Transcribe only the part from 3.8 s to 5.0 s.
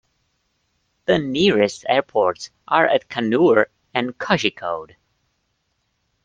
and Kozhikode.